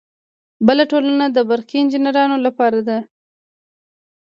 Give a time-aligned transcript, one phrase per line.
[0.67, 2.99] بله ټولنه د برقي انجینرانو لپاره ده.